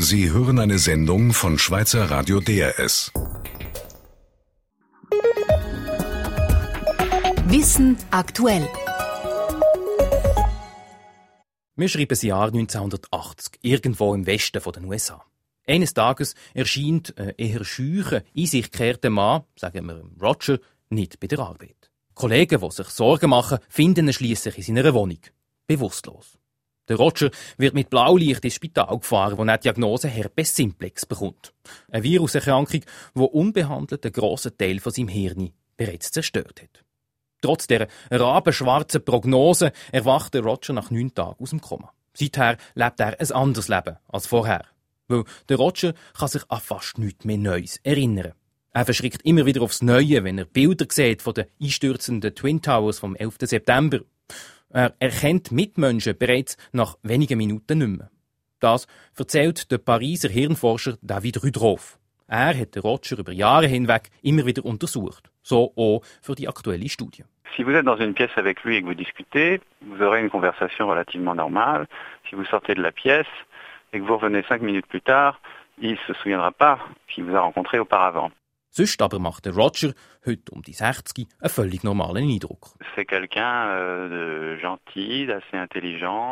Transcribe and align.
Sie 0.00 0.30
hören 0.30 0.60
eine 0.60 0.78
Sendung 0.78 1.32
von 1.32 1.58
Schweizer 1.58 2.08
Radio 2.08 2.38
DRS. 2.38 3.10
Wissen 7.46 7.96
aktuell. 8.12 8.68
Wir 11.74 11.88
schreiben 11.88 12.08
das 12.10 12.22
Jahr 12.22 12.46
1980, 12.46 13.58
irgendwo 13.62 14.14
im 14.14 14.24
Westen 14.26 14.62
der 14.62 14.84
USA. 14.84 15.24
Eines 15.66 15.94
Tages 15.94 16.36
erscheint 16.54 17.18
ein 17.18 17.32
eher 17.36 17.64
schücher, 17.64 18.22
in 18.34 18.46
sich 18.46 18.70
gekehrter 18.70 19.10
Mann, 19.10 19.42
sagen 19.56 19.84
wir 19.84 20.04
Roger, 20.22 20.60
nicht 20.90 21.18
bei 21.18 21.26
der 21.26 21.40
Arbeit. 21.40 21.90
Kollegen, 22.14 22.60
die 22.60 22.70
sich 22.70 22.88
Sorgen 22.88 23.30
machen, 23.30 23.58
finden 23.68 24.06
ihn 24.06 24.12
schliesslich 24.12 24.58
in 24.58 24.76
seiner 24.76 24.94
Wohnung. 24.94 25.18
Bewusstlos. 25.66 26.38
Der 26.88 26.96
Roger 26.96 27.30
wird 27.58 27.74
mit 27.74 27.90
Blaulicht 27.90 28.44
ins 28.44 28.54
Spital 28.54 28.98
gefahren, 28.98 29.36
wo 29.36 29.44
er 29.44 29.58
die 29.58 29.64
Diagnose 29.64 30.08
Herpes 30.08 30.54
simplex 30.54 31.04
bekommt. 31.04 31.52
Eine 31.90 32.02
Viruserkrankung, 32.02 32.80
die 33.14 33.20
unbehandelt 33.20 34.04
einen 34.04 34.12
grossen 34.12 34.56
Teil 34.56 34.80
von 34.80 34.92
seinem 34.92 35.08
Hirn 35.08 35.50
bereits 35.76 36.10
zerstört 36.10 36.62
hat. 36.62 36.84
Trotz 37.40 37.66
der 37.66 37.88
rabenschwarzen 38.10 39.04
Prognose 39.04 39.72
erwacht 39.92 40.34
der 40.34 40.42
Roger 40.42 40.72
nach 40.72 40.90
neun 40.90 41.14
Tagen 41.14 41.36
aus 41.38 41.50
dem 41.50 41.60
Koma. 41.60 41.92
Seither 42.14 42.56
lebt 42.74 42.98
er 42.98 43.20
ein 43.20 43.32
anderes 43.32 43.68
Leben 43.68 43.96
als 44.08 44.26
vorher. 44.26 44.64
Weil 45.06 45.24
der 45.48 45.56
Roger 45.56 45.94
kann 46.18 46.28
sich 46.28 46.42
an 46.48 46.60
fast 46.60 46.98
nichts 46.98 47.24
mehr 47.24 47.38
Neues 47.38 47.78
erinnern. 47.84 48.32
Er 48.72 48.84
verschrickt 48.84 49.22
immer 49.24 49.46
wieder 49.46 49.62
aufs 49.62 49.82
Neue, 49.82 50.24
wenn 50.24 50.38
er 50.38 50.44
Bilder 50.44 50.86
sieht 50.90 51.22
von 51.22 51.34
den 51.34 51.46
einstürzenden 51.62 52.34
Twin 52.34 52.60
Towers 52.60 52.98
vom 52.98 53.14
11. 53.14 53.36
September. 53.42 54.00
Er 54.70 54.94
erkennt 54.98 55.50
Mitmenschen 55.50 56.16
bereits 56.18 56.56
nach 56.72 56.96
wenigen 57.02 57.38
Minuten 57.38 57.78
nicht 57.78 57.98
mehr. 57.98 58.10
Das 58.60 58.86
erzählt 59.16 59.70
der 59.70 59.78
Pariser 59.78 60.28
Hirnforscher 60.28 60.98
David 61.00 61.42
Rudroff. 61.42 61.98
Er 62.26 62.58
hat 62.58 62.74
den 62.74 62.82
Roger 62.82 63.18
über 63.18 63.32
Jahre 63.32 63.66
hinweg 63.66 64.10
immer 64.22 64.44
wieder 64.44 64.64
untersucht. 64.64 65.30
So 65.42 65.72
auch 65.76 66.02
für 66.20 66.34
die 66.34 66.48
aktuelle 66.48 66.88
Studie. 66.88 67.24
Si 67.56 67.64
vous 67.64 67.72
êtes 67.72 67.86
dans 67.86 67.96
une 67.98 68.12
pièce 68.12 68.36
avec 68.36 68.62
lui 68.64 68.76
et 68.76 68.82
que 68.82 68.86
vous 68.86 68.94
discutez, 68.94 69.60
vous 69.80 70.02
aurez 70.02 70.20
une 70.20 70.28
conversation 70.28 70.86
relativement 70.86 71.34
normale. 71.34 71.86
Si 72.28 72.36
vous 72.36 72.44
sortez 72.44 72.74
de 72.74 72.82
la 72.82 72.92
pièce 72.92 73.26
et 73.92 73.98
que 73.98 74.04
vous 74.04 74.16
revenez 74.16 74.44
cinq 74.48 74.60
minutes 74.60 74.86
plus 74.86 75.00
tard, 75.00 75.40
il 75.80 75.96
se 76.06 76.12
souviendra 76.12 76.52
pas 76.52 76.78
qu'il 77.08 77.24
vous 77.24 77.34
a 77.34 77.40
rencontré 77.40 77.78
auparavant. 77.78 78.30
Sonst 78.78 79.02
aber 79.02 79.18
macht 79.18 79.44
der 79.44 79.56
Roger, 79.56 79.92
heute 80.24 80.52
um 80.52 80.62
die 80.62 80.72
60, 80.72 81.26
einen 81.40 81.50
völlig 81.50 81.82
normalen 81.82 82.30
Eindruck. 82.30 82.76
Euh. 82.96 83.02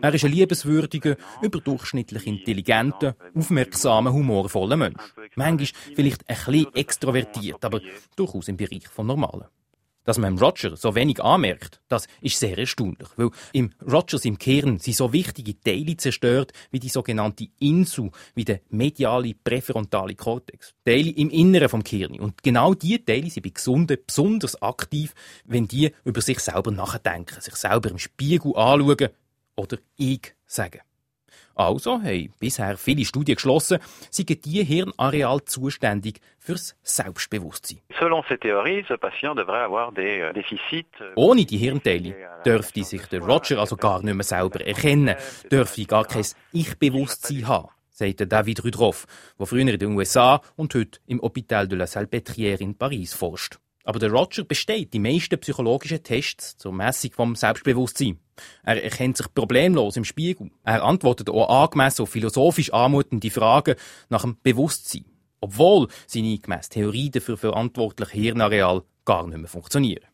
Er 0.00 0.14
ist 0.14 0.24
ein 0.24 0.30
liebenswürdiger, 0.30 1.16
überdurchschnittlich 1.42 2.28
intelligenter, 2.28 3.16
aufmerksamer, 3.34 4.12
humorvoller 4.12 4.76
Mensch. 4.76 5.02
Manchmal 5.34 5.66
vielleicht 5.96 6.30
ein 6.30 6.36
bisschen 6.36 6.74
extrovertiert, 6.76 7.64
aber 7.64 7.80
durchaus 8.14 8.46
im 8.46 8.56
Bereich 8.56 8.86
von 8.86 9.08
Normalen. 9.08 9.46
Dass 10.08 10.16
man 10.16 10.38
Roger 10.38 10.74
so 10.74 10.94
wenig 10.94 11.22
anmerkt, 11.22 11.82
das 11.88 12.08
ist 12.22 12.40
sehr 12.40 12.56
erstaunlich, 12.56 13.08
weil 13.16 13.28
im 13.52 13.74
Rogers 13.86 14.24
im 14.24 14.38
Kern 14.38 14.78
sind 14.78 14.96
so 14.96 15.12
wichtige 15.12 15.60
Teile 15.60 15.98
zerstört 15.98 16.54
wie 16.70 16.80
die 16.80 16.88
sogenannte 16.88 17.48
Insu, 17.58 18.08
wie 18.34 18.46
der 18.46 18.60
mediale 18.70 19.34
präfrontale 19.34 20.14
Kortex. 20.14 20.72
Teile 20.82 21.10
im 21.10 21.28
Inneren 21.28 21.68
vom 21.68 21.84
Kern. 21.84 22.18
Und 22.20 22.42
genau 22.42 22.72
diese 22.72 23.04
Teile 23.04 23.28
sind 23.28 23.42
bei 23.42 23.50
Gesunden 23.50 23.98
besonders 24.06 24.62
aktiv, 24.62 25.12
wenn 25.44 25.68
die 25.68 25.92
über 26.04 26.22
sich 26.22 26.38
selber 26.38 26.70
nachdenken, 26.70 27.38
sich 27.42 27.56
selber 27.56 27.90
im 27.90 27.98
Spiegel 27.98 28.56
anschauen 28.56 29.10
oder 29.56 29.76
ich 29.98 30.34
sagen. 30.46 30.80
Also 31.58 32.00
haben 32.00 32.32
bisher 32.38 32.76
viele 32.76 33.04
Studien 33.04 33.34
geschlossen, 33.34 33.78
sind 34.10 34.44
die 34.44 34.62
Hirnareal 34.62 35.44
zuständig 35.44 36.20
fürs 36.38 36.76
Selbstbewusstsein. 36.84 37.80
Euh, 37.90 38.04
euh, 41.00 41.12
Ohne 41.16 41.44
die 41.44 41.56
Hirnteile 41.56 42.14
dürfte 42.46 42.84
sich 42.84 43.04
der 43.06 43.20
Roger 43.22 43.58
also 43.58 43.74
gar 43.74 44.00
nicht 44.04 44.14
mehr 44.14 44.22
selber 44.22 44.64
erkennen, 44.64 45.16
dürfte 45.50 45.84
gar 45.84 46.04
kein 46.04 46.24
Ich-Bewusstsein 46.52 47.48
haben, 47.48 47.70
sagt 47.90 48.20
der 48.20 48.28
David 48.28 48.64
Rudroff, 48.64 49.06
der 49.36 49.46
früher 49.46 49.62
in 49.62 49.78
den 49.80 49.96
USA 49.96 50.40
und 50.54 50.72
heute 50.76 51.00
im 51.08 51.20
Hôpital 51.20 51.66
de 51.66 51.76
la 51.76 51.86
Salpêtrière 51.86 52.60
in 52.60 52.78
Paris 52.78 53.14
forscht. 53.14 53.58
Aber 53.88 53.98
der 53.98 54.10
Roger 54.10 54.44
besteht 54.44 54.92
die 54.92 54.98
meisten 54.98 55.40
psychologischen 55.40 56.02
Tests 56.02 56.58
zur 56.58 56.74
Messung 56.74 57.10
vom 57.12 57.34
Selbstbewusstsein. 57.34 58.18
Er 58.62 58.84
erkennt 58.84 59.16
sich 59.16 59.32
problemlos 59.32 59.96
im 59.96 60.04
Spiegel. 60.04 60.50
Er 60.62 60.84
antwortet 60.84 61.30
auch 61.30 61.48
angemessen 61.48 62.02
auf 62.02 62.10
philosophisch 62.10 62.70
anmutende 62.70 63.30
Fragen 63.30 63.76
nach 64.10 64.20
dem 64.20 64.36
Bewusstsein. 64.42 65.06
Obwohl 65.40 65.88
seine 66.06 66.38
gemäss 66.38 66.68
Theorie 66.68 67.10
dafür 67.10 67.38
verantwortliche 67.38 68.12
Hirnareal 68.12 68.82
gar 69.06 69.26
nicht 69.26 69.38
mehr 69.38 69.48
funktionieren. 69.48 70.04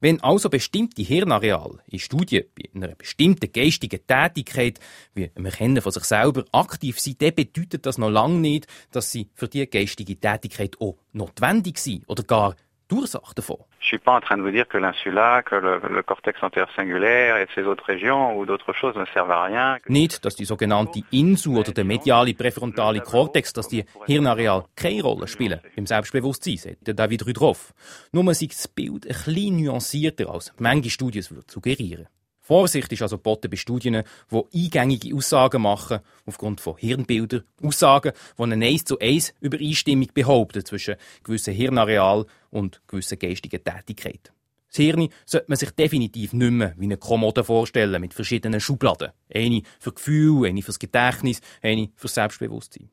Wenn 0.00 0.22
also 0.22 0.48
bestimmte 0.48 1.02
Hirnareale 1.02 1.80
in 1.88 1.98
Studien 1.98 2.44
bei 2.54 2.70
einer 2.72 2.94
bestimmten 2.94 3.50
geistigen 3.50 4.00
Tätigkeit, 4.06 4.78
wie 5.14 5.30
im 5.34 5.44
Erkennen 5.44 5.82
von 5.82 5.90
sich 5.90 6.04
selber, 6.04 6.44
aktiv 6.52 7.00
sind, 7.00 7.20
dann 7.20 7.34
bedeutet 7.34 7.84
das 7.84 7.98
noch 7.98 8.10
lange 8.10 8.38
nicht, 8.38 8.68
dass 8.92 9.10
sie 9.10 9.28
für 9.34 9.48
diese 9.48 9.66
geistige 9.66 10.20
Tätigkeit 10.20 10.80
auch 10.80 10.98
notwendig 11.12 11.78
sind 11.78 12.08
oder 12.08 12.22
gar 12.22 12.54
die 12.90 12.94
Ursache 12.94 13.34
davon. 13.34 13.58
Je 13.80 13.86
suis 13.86 13.98
pas 13.98 14.16
en 14.16 14.20
train 14.20 14.36
de 14.36 14.42
vous 14.42 14.50
dire 14.50 14.66
que 14.66 14.78
l'insula, 14.78 15.42
que 15.42 15.54
le, 15.54 15.80
le 15.88 16.02
cortex 16.02 16.42
antérieur 16.42 16.70
singulaire 16.74 17.36
et 17.36 17.46
ces 17.54 17.62
autres 17.64 17.84
régions 17.84 18.36
ou 18.36 18.46
d'autres 18.46 18.72
choses 18.72 18.96
ne 18.96 19.04
servent 19.06 19.30
à 19.30 19.44
rien. 19.44 19.78
Nicht, 19.88 20.24
dass 20.24 20.36
die 20.36 20.44
sogenannte 20.44 21.00
Insu 21.10 21.58
oder 21.58 21.72
der 21.72 21.84
mediale 21.84 22.34
präfrontale 22.34 23.00
Kortex, 23.00 23.52
dass 23.52 23.68
die 23.68 23.84
Hirnareal 24.06 24.64
keine 24.76 25.02
Rolle 25.02 25.28
spielen 25.28 25.60
im 25.76 25.86
Selbstbewusstsein, 25.86 26.56
sagt 26.56 26.86
der 26.86 26.94
David 26.94 27.26
Rudroff. 27.26 27.72
Nur 28.12 28.24
man 28.24 28.34
sieht 28.34 28.52
das 28.52 28.68
Bild 28.68 29.06
ein 29.06 29.14
bisschen 29.14 29.64
nuancierter 29.64 30.30
als 30.30 30.52
manche 30.58 30.90
Studien 30.90 31.20
es 31.20 31.30
würden 31.30 31.48
suggerieren. 31.48 32.08
Vorsicht 32.48 32.90
ist 32.90 33.02
also 33.02 33.18
geboten 33.18 33.50
bei 33.50 33.58
Studien, 33.58 34.04
die 34.32 34.64
eingängige 34.64 35.14
Aussagen 35.14 35.60
machen, 35.60 35.98
aufgrund 36.24 36.62
von 36.62 36.78
Hirnbildern, 36.78 37.44
Aussagen, 37.62 38.12
die 38.38 38.42
eine 38.42 38.64
1 38.64 38.86
zu 38.86 38.98
1 38.98 39.34
Übereinstimmung 39.42 40.08
behaupten 40.14 40.64
zwischen 40.64 40.96
gewissen 41.22 41.52
Hirnareal 41.52 42.24
und 42.48 42.80
gewissen 42.86 43.18
geistigen 43.18 43.62
Tätigkeiten. 43.62 44.30
Das 44.68 44.76
Hirn 44.76 45.10
sollte 45.26 45.44
man 45.48 45.58
sich 45.58 45.72
definitiv 45.72 46.32
nicht 46.32 46.50
mehr 46.50 46.72
wie 46.78 46.86
eine 46.86 46.96
Kommode 46.96 47.44
vorstellen 47.44 48.00
mit 48.00 48.14
verschiedenen 48.14 48.62
Schubladen. 48.62 49.12
Eine 49.34 49.60
für 49.78 49.92
Gefühl, 49.92 50.48
eine 50.48 50.62
fürs 50.62 50.78
Gedächtnis, 50.78 51.42
eine 51.60 51.90
fürs 51.96 52.14
Selbstbewusstsein. 52.14 52.88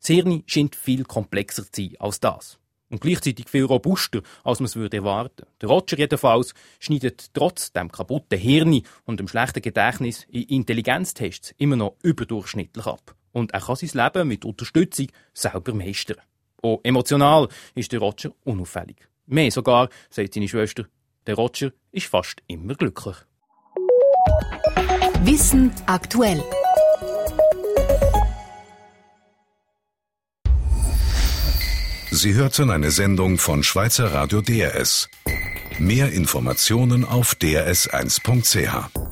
Das 0.00 0.08
Hirn 0.08 0.42
scheint 0.46 0.74
viel 0.74 1.04
komplexer 1.04 1.62
zu 1.70 1.80
sein 1.80 1.94
als 2.00 2.18
das. 2.18 2.58
Und 2.88 3.00
gleichzeitig 3.00 3.48
viel 3.48 3.64
robuster, 3.64 4.22
als 4.44 4.60
man 4.60 4.66
es 4.66 4.76
würde 4.76 4.98
erwarten. 4.98 5.46
Der 5.60 5.68
Roger 5.68 5.98
jedenfalls 5.98 6.54
schneidet 6.78 7.34
trotz 7.34 7.72
dem 7.72 7.90
kaputten 7.90 8.38
Hirn 8.38 8.82
und 9.04 9.18
dem 9.18 9.26
schlechten 9.26 9.62
Gedächtnis 9.62 10.24
in 10.30 10.44
Intelligenztests 10.44 11.54
immer 11.58 11.76
noch 11.76 11.96
überdurchschnittlich 12.02 12.86
ab. 12.86 13.16
Und 13.32 13.52
er 13.52 13.60
kann 13.60 13.76
sein 13.76 13.90
Leben 13.92 14.28
mit 14.28 14.44
Unterstützung 14.44 15.08
selber 15.34 15.74
meistern. 15.74 16.18
Auch 16.62 16.80
emotional 16.84 17.48
ist 17.74 17.92
der 17.92 18.00
Roger 18.00 18.30
unauffällig. 18.44 18.96
Mehr 19.26 19.50
sogar, 19.50 19.88
sagt 20.08 20.34
seine 20.34 20.48
Schwester, 20.48 20.86
der 21.26 21.34
Roger 21.34 21.72
ist 21.90 22.06
fast 22.06 22.42
immer 22.46 22.74
glücklich. 22.74 23.16
Wissen 25.24 25.72
aktuell. 25.86 26.42
Sie 32.16 32.32
hörten 32.32 32.70
eine 32.70 32.90
Sendung 32.92 33.36
von 33.36 33.62
Schweizer 33.62 34.10
Radio 34.10 34.40
DRS. 34.40 35.10
Mehr 35.78 36.12
Informationen 36.12 37.04
auf 37.04 37.34
drs1.ch. 37.34 39.05